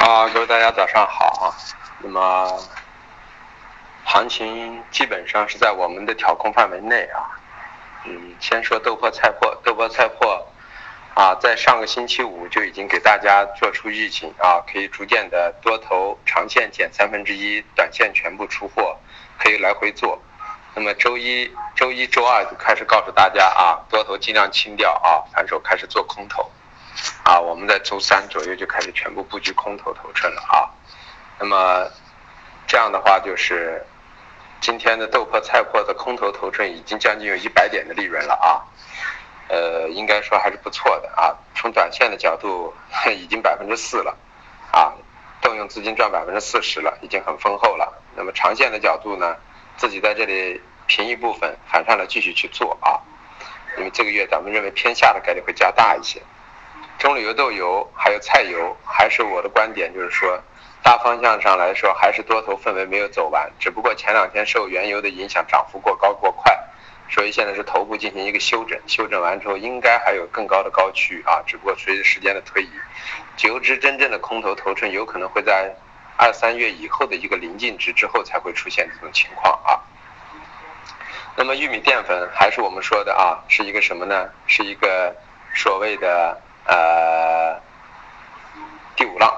[0.00, 1.52] 啊，各位大家早上好啊。
[1.98, 2.58] 那么，
[4.06, 7.20] 行情基本上是在我们的调控范围内啊。
[8.06, 10.42] 嗯，先说豆粕菜粕，豆粕菜粕
[11.14, 18.96] 啊，在上个星期五就已经给大家做出预警啊，可以逐渐的多头长线减三分之一，短线全部出货，
[19.38, 20.18] 可以来回做。
[20.74, 26.50] 那么周一、周一周二就开始告诉大家啊，多头尽量清掉啊，反手开始做空头。
[27.30, 30.66] 啊，我们在周三左右就开始全部布局空头头寸了啊。
[31.38, 31.88] 那么
[32.66, 33.86] 这样的话，就是
[34.60, 38.66] 今天的豆粕菜粕的空头头寸已经将近有一百点的利润了啊。
[39.46, 41.32] 呃，应该说还是不错的啊。
[41.54, 42.74] 从短线的角度，
[43.16, 44.16] 已经百分之四了
[44.72, 44.92] 啊，
[45.40, 48.02] 动用资金赚百分之四十了，已经很丰厚了。
[48.16, 49.36] 那么长线的角度呢，
[49.76, 52.98] 自己在这里平一部分，反上来继续去做啊。
[53.78, 56.20] 因为这个月咱们认为偏下的概率会加大一些。
[57.00, 60.38] 中旅游豆油还有菜油，还是我的观点，就是说，
[60.82, 66.54] 大方向上来说，还是多头氛围没有走完，只不过前两天受原油的影响，涨幅过高过快，
[67.08, 72.70] 所以现在是头部进行一个休整，休整完之后，应该还有更高的高区啊，只不过随着时间的推移，
[73.34, 75.74] 九只真正的空头头寸有可能会在
[76.18, 79.80] 二三月以后的一个临近值之后才会出现这种情况啊。
[81.34, 84.28] 那么玉米淀粉还是我们说的啊，是一个什么呢？
[84.46, 85.16] 是一个
[85.54, 86.38] 所谓的。
[86.66, 87.58] 呃，
[88.96, 89.32] 第五浪，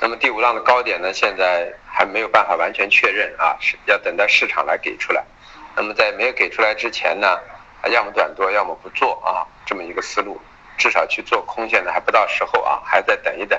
[0.00, 5.24] 那么第五浪的高点呢，现在还没有办法完全确认啊，是要等待市场来给出来。
[5.76, 7.38] 那么在没有给出来之前呢，
[7.90, 10.40] 要么短多，要么不做啊，这么一个思路，
[10.76, 13.58] 至少去做空线呢还不到时候啊，还在等一等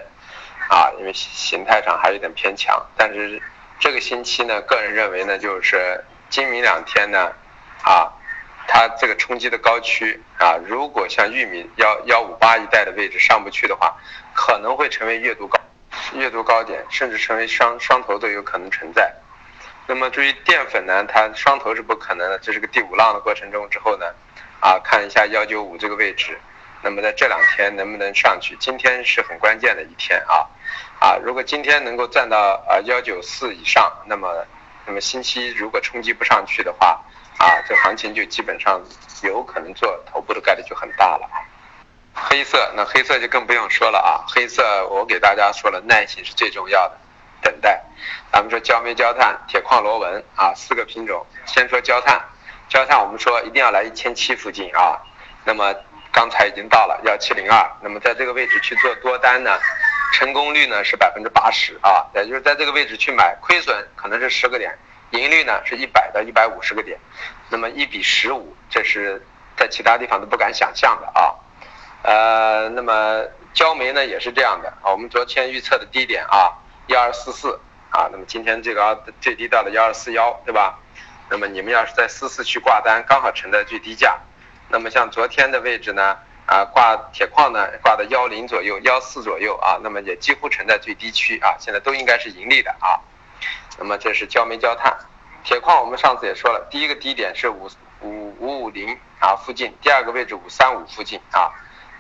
[0.69, 2.85] 啊，因为形态上还有点偏强。
[2.97, 3.41] 但是
[3.79, 7.31] 这个星期呢，个人认为呢，就是今明两天呢，
[7.83, 8.13] 啊。
[8.71, 13.97] 它这个冲击的高区啊，如果像玉米幺幺五八一带的位置上不去的话，
[14.35, 15.59] 可能会成为月度高
[16.13, 19.11] 月度高点，甚至成为双双头都有可能存在。
[19.87, 24.05] 那么至于淀粉呢，它双头是不可能的，这是个第五浪的过程中之后呢，
[24.59, 26.39] 啊，看一下幺九五这个位置，
[26.83, 28.55] 那么在这两天能不能上去？
[28.59, 30.47] 今天是很关键的一天啊，
[30.99, 34.45] 啊，如果今天能够站到啊幺九四以上，那么
[34.85, 37.03] 那么星期如果冲击不上去的话。
[37.39, 38.81] 啊，这行情就基本上
[39.23, 41.27] 有可能做头部的概率就很大了。
[42.13, 44.27] 黑色，那黑色就更不用说了啊。
[44.27, 46.97] 黑色我给大家说了，耐心是最重要的，
[47.41, 47.81] 等待。
[48.29, 51.25] 咱们说焦煤、焦炭、铁矿、螺纹啊，四个品种。
[51.45, 52.21] 先说焦炭，
[52.67, 54.99] 焦炭我们说一定要来一千七附近啊。
[55.45, 55.73] 那么
[56.11, 59.57] 刚才已经到了幺七零二，那么在这个位置去做多单呢，
[60.11, 64.77] 成功率呢是百分之八十啊，也就是在这个位置去买，亏损可能是十个点。
[65.11, 66.99] 盈率呢是一百到一百五十个点，
[67.49, 69.25] 那么一比十五，这是
[69.57, 71.33] 在其他地方都不敢想象的啊。
[72.03, 74.91] 呃，那么焦煤呢也是这样的啊。
[74.91, 76.53] 我们昨天预测的低点啊，
[76.87, 77.59] 幺二四四
[77.89, 80.79] 啊，那么今天这个最低到了幺二四幺，对吧？
[81.29, 84.17] 那么你们要是在四四去挂单，刚好承在最低价。
[84.69, 93.01] 那么像昨天的位置呢，啊，挂铁矿呢挂到幺零左右、幺四左右啊，那么也几乎承在最低区啊，现在都应该是盈利的啊。
[93.79, 94.93] 那么这是焦煤焦炭，
[95.41, 97.69] 铁矿我们上次也说了，第一个低点是五
[98.01, 101.49] 五五五零啊附近，第二个位置五三五附近啊。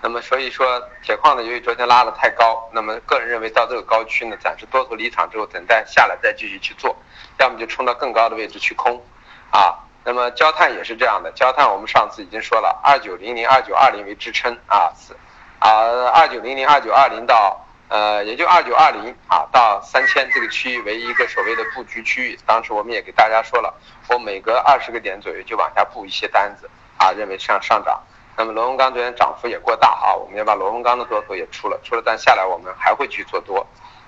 [0.01, 6.93] 那么所以说铁矿呢，由于昨天拉的太高，那么个人认为到这个高区呢，暂时多头离场之后，等待下来再继续去做，
[7.39, 9.01] 要么就冲到更高的位置去空
[9.49, 9.79] 啊。
[10.03, 15.13] 那么焦炭也是这样的，焦炭我们上次已经说了，二九零零二九二零为支撑啊，是
[15.59, 17.65] 啊二九零零二九二零到。
[17.89, 23.73] 呃，也就二九二零啊到三千这个区域为一个所谓的布局区域，当时我们也给大家说了，
[24.07, 27.99] 我每隔二十个点左右就往下布一些单子啊，认为向上涨。
[28.37, 33.65] 那么螺纹钢昨天涨幅也过大啊，我们要把螺纹钢的多头也出了，出了单下来，我们还会去做多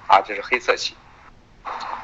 [0.08, 0.96] 啊，这是黑色系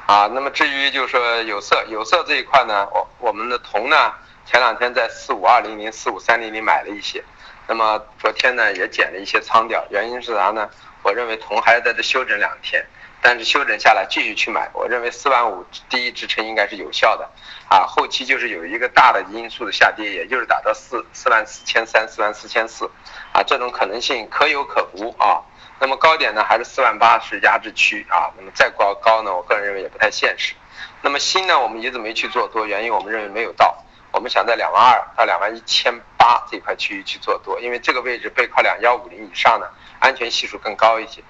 [0.07, 0.27] 啊。
[0.33, 4.11] 那么至于就是说有色，有色这一块呢，我我们的铜呢，
[4.47, 7.23] 前两天在四五二零零、四五三零零买了一些，
[7.67, 10.67] 那么昨天呢也减了一些仓掉，原因是啥呢？
[11.07, 12.85] 我认为铜还要在这休整两天，
[13.21, 17.29] 但是休整下来继续去买，我认为四万五第一支撑应该是有效的，
[17.69, 22.91] 啊，后期就是有一个大的因素的下跌，也就是达到四四万四千三、四万四千四，
[23.31, 25.39] 啊，这种可能性可有可无啊。
[25.79, 30.55] 那么高点呢还是四万八是压制区啊，那么再高高呢，我个人认为也不太现实。
[31.01, 33.81] 那么锌呢，我们一直没去做多，原因我们认为没有到，
[34.11, 39.67] 我们想在两万二到两万一千八这块区域去做多，因为这个位置背靠两幺五零以上呢。
[39.99, 41.21] 安全系数更高一些，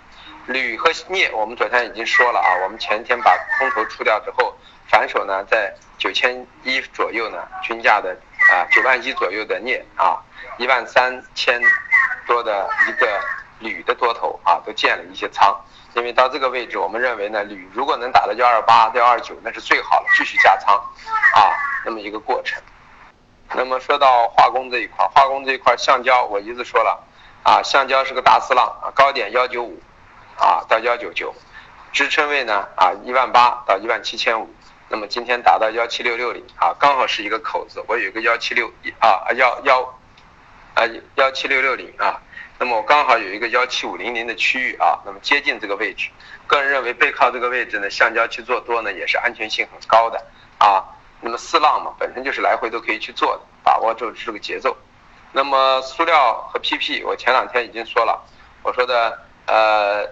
[0.45, 4.55] 铝和镍我们昨天已经说了啊，我们前天把空头出掉之后，
[4.87, 8.15] 反手呢在九千一左右呢均价的
[8.51, 10.21] 啊九万一左右的镍啊，
[10.57, 11.61] 一万三千
[12.25, 13.19] 多的一个
[13.59, 15.55] 铝的多头啊都建了一些仓，
[15.95, 20.75] 因为到这个位置，我们认为呢，铝如果能打到幺二八、幺二九，那是最好的，继续加仓
[21.33, 21.51] 啊，
[21.85, 22.61] 那么一个过程。
[23.53, 27.01] 那么说到化工这一块，化工这一块橡胶，我一直说了
[27.47, 29.79] 啊，橡胶是个大四浪啊，高点幺九五
[30.37, 31.33] 啊到幺九九，
[31.93, 34.53] 支撑位呢啊一万八到一万七千五。
[34.89, 37.81] 那么今天达到幺七六六零啊，刚好是一个口子。
[37.87, 39.81] 我有一个幺七六啊幺幺
[40.73, 40.83] 啊
[41.15, 42.19] 幺七六六零啊，
[42.59, 46.09] 那么我刚好有一个幺七五零零的区域啊，那么接近这个位置。
[46.47, 50.21] 个人认为背靠这个位置呢，橡胶去做多呢，也是安全性很高的
[50.57, 50.83] 啊。
[51.21, 54.75] 那么四浪嘛，本身就是来回都可以去做的，把握住这个节奏。
[55.37, 58.25] 那么塑料和 PP，我前两天已经说了，
[58.63, 60.03] 我说的呃，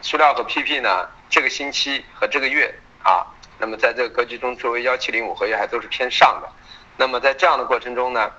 [0.00, 3.26] 塑料和 PP 呢，这个星期和这个月啊。
[3.58, 6.48] 那么在这个格局中，作为幺七零五合约还都是偏上的。
[6.96, 8.30] 那么在这样的过程中呢，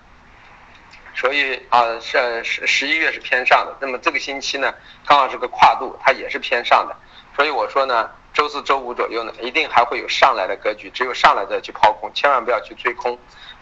[1.13, 3.77] 所以啊，是十十一月是偏上的。
[3.79, 4.73] 那么这个星期呢，
[5.05, 6.95] 刚好是个跨度，它也是偏上的。
[7.35, 13.15] 所以我说呢，周四周五左右呢，一定还会有上来的格局，只有上来的去抛空，千万不要去追空。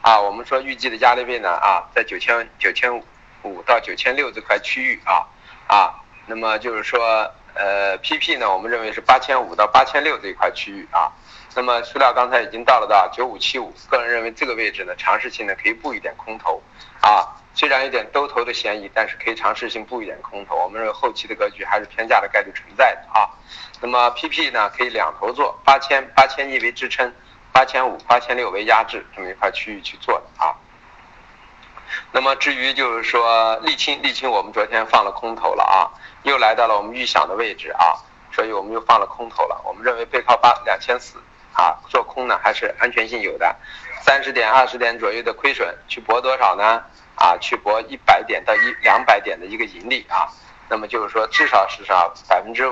[0.04, 2.94] 啊，我们说预计的压力位呢，啊，在九千九千
[3.44, 5.24] 五到九千六这块区域啊
[5.66, 5.96] 啊，
[6.26, 7.00] 那么就是说，
[7.54, 11.10] 呃，PP 呢，我们认为是八千五到八千六这一块区域啊。
[11.56, 16.62] 那么塑料刚才已经到了到九五七五，个人认为这个位置呢，尝试性呢可以布一点空头，
[17.00, 17.24] 啊，
[17.54, 20.58] 虽然有点兜头的嫌疑，但是可以尝试性布一点空头。
[20.58, 23.30] 我们认为后期的格局还是偏价的概率存在的啊。
[23.80, 27.14] 那么 PP 呢可以两头做，八千八千一为支撑，
[27.54, 30.54] 八千五八千六为压制这么一块区域去做的啊。
[32.12, 35.88] 那么至于就是说沥青，沥青我们昨天放了空头了啊，
[36.24, 37.96] 又来到了我们预想的位置啊，
[38.34, 39.62] 所以我们又放了空头了。
[39.64, 41.18] 我们认为背靠八两千四。
[41.56, 43.56] 啊，做空呢还是安全性有的，
[44.02, 46.84] 三十点、二十点左右的亏损，去博多少呢？
[47.14, 50.26] 啊，去博一百点到一两百点的一个盈利啊，
[50.68, 52.68] 那么就是说至少是上百分之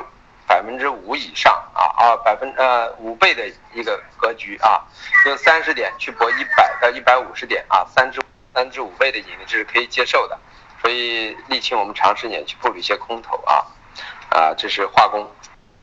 [0.51, 4.83] 百分之五以上啊啊百分呃五倍的一个格局啊，
[5.25, 8.21] 用三十点去博一百到一百五十点啊，三至
[8.53, 10.37] 三至五倍的盈利这是可以接受的，
[10.81, 13.65] 所以沥青我们长时间去布一些空头啊
[14.29, 15.25] 啊，这是化工，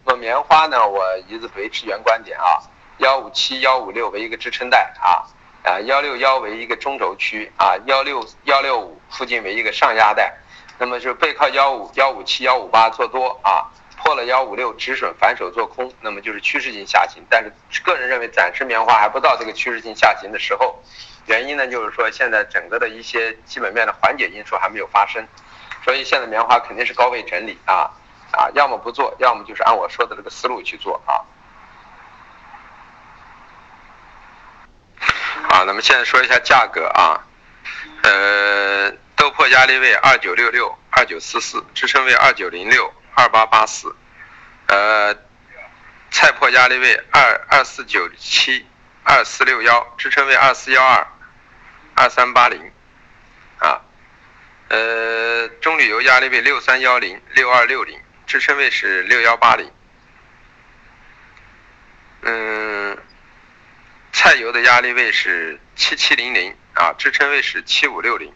[0.05, 2.61] 那么棉花呢，我一直维持原观点啊。
[2.99, 5.25] 幺五七幺五六为一个支撑带啊，
[5.65, 10.37] 啊幺六幺为一个中轴区啊，幺六幺六五附近为一个上压带，
[10.79, 13.65] 那么就背靠幺五幺五七幺五八做多啊，
[14.09, 17.23] 破了幺五六止损反手做空，那么就是趋势性下行。
[17.29, 20.83] 但是个人认为暂时棉花还不到这个趋势性下行的时候，
[21.27, 25.29] 原因呢就是说现在整个的一些基本面的缓解因素还没有发生，
[25.85, 27.91] 所以现在棉花肯定是高位整理啊
[28.33, 31.21] 啊，要么不做，要么就是按我说的这个思路去做啊。
[35.51, 37.21] 啊，那么现在说一下价格啊，
[38.05, 43.93] 呃，豆粕压力位二九六六、二九四四，支撑位二九零六、二八八四，
[44.69, 45.13] 呃，
[46.09, 48.65] 菜粕压力位二二四九七、
[49.03, 51.05] 二四六幺，支撑位二四幺二、
[51.97, 52.71] 二三八零，
[53.59, 53.81] 啊，
[54.69, 59.69] 呃，中铝油压力位六三幺零、六二六零，支撑位是六幺八零，
[62.23, 62.97] 嗯。
[64.11, 68.33] 菜油的压力位是七七零零啊，支撑位是七五六零。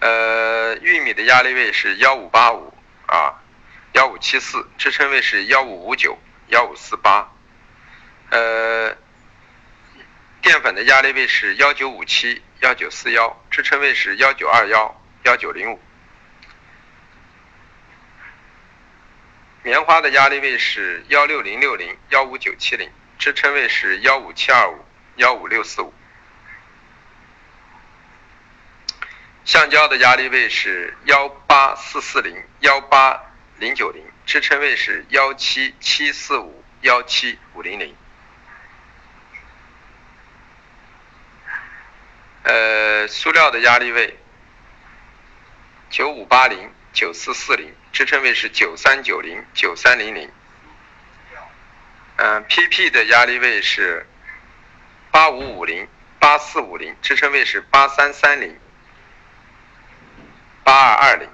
[0.00, 2.75] 呃，玉米的压力位是幺五八五
[3.06, 3.40] 啊，
[3.92, 7.32] 幺五七四，支撑位是幺五五九、幺五四八。
[8.30, 8.96] 呃，
[10.42, 15.80] 淀粉的压力位是幺九五七、幺九四幺，支撑位是幺九二幺、幺九零五。
[19.62, 22.90] 棉花的压力位是幺六零六零、幺五九七零。
[23.18, 24.84] 支撑位是幺五七二五、
[25.16, 25.92] 幺五六四五，
[29.46, 33.22] 橡胶的压力位是幺八四四零、幺八
[33.58, 37.94] 零九零，支撑位是幺七七四五、幺七五零零。
[42.42, 44.18] 呃，塑料的压力位
[45.90, 50.28] 九五八零、九四四零，支撑位是九三九零、九三零零。
[52.16, 54.08] 嗯，PP 的压力位是
[55.12, 55.86] 八五五零、
[56.18, 58.58] 八四五零，支撑位是八三三零、
[60.66, 61.28] 八二二零。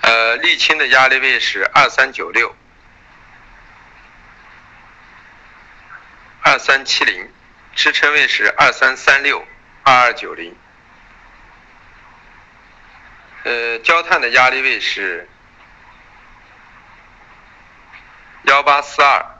[0.00, 2.56] 呃，沥青的压力位是二三九六、
[6.40, 7.30] 二三七零，
[7.74, 9.46] 支撑位是二三三六、
[9.84, 10.56] 二二九零。
[13.44, 15.28] 呃，焦炭的压力位是
[18.44, 19.31] 幺八四二、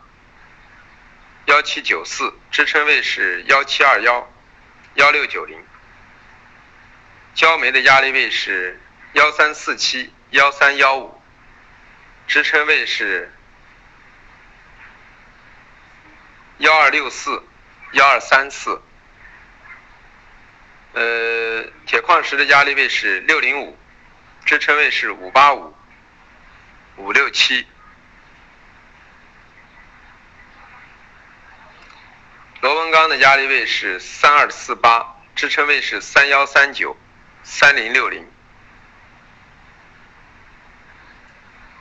[1.63, 4.29] 幺七九四、支撑位是幺七二幺、
[4.95, 5.65] 幺六九零。
[7.35, 8.81] 焦煤的压力位是
[9.13, 11.23] 幺三四七、幺三幺五，
[12.27, 13.33] 支撑位是
[16.59, 17.45] 幺二六四、
[17.93, 18.83] 幺二三四。
[20.95, 23.79] 呃，铁矿石的压力位是六零五，
[24.45, 25.73] 支撑位是五八五、
[26.97, 27.65] 五六七。
[32.63, 36.97] 螺纹钢的压力位是三二四八，支撑位是三幺三九。
[37.45, 38.25] 三零六零，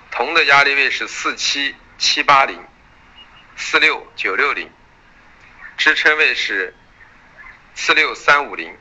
[0.09, 2.65] 铜的压力位是四七七八零，
[3.55, 4.71] 四六九六零，
[5.77, 6.75] 支撑位是
[7.75, 8.75] 四六三五零，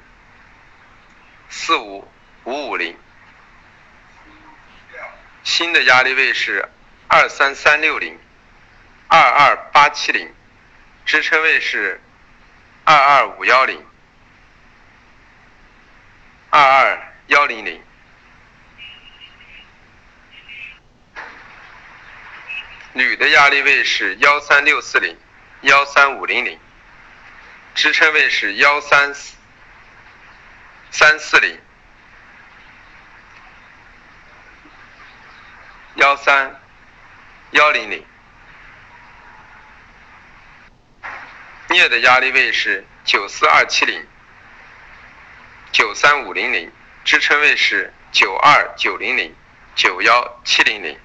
[1.50, 2.11] 四五
[2.45, 2.97] 五五零，
[5.45, 6.66] 锌的压力位是
[7.09, 8.19] 二三三六零，
[9.07, 10.33] 二二八七零，
[11.11, 12.00] 支撑位是
[12.85, 13.85] 二二五幺零。
[16.50, 17.83] 二二幺零零，
[22.93, 25.19] 铝的压力位是幺三六四零，
[25.62, 26.57] 幺三五零零，
[27.75, 29.12] 支撑位是幺三
[30.93, 31.61] 三四零，
[35.97, 36.61] 幺三
[37.50, 38.07] 幺零零，
[41.74, 44.06] 镍的压力位是九四二七零。
[45.72, 46.70] 九三五零零，
[47.04, 49.34] 支撑位是九二九零零，
[49.76, 50.98] 九幺七零零。